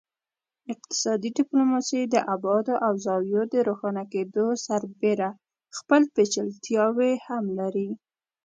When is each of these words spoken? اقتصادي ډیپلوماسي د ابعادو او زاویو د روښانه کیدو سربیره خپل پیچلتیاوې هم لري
اقتصادي 0.73 1.29
ډیپلوماسي 1.39 2.01
د 2.13 2.15
ابعادو 2.33 2.75
او 2.85 2.93
زاویو 3.05 3.41
د 3.53 3.55
روښانه 3.67 4.03
کیدو 4.13 4.45
سربیره 4.65 5.29
خپل 5.77 6.01
پیچلتیاوې 6.15 7.11
هم 7.27 7.43
لري 7.59 7.89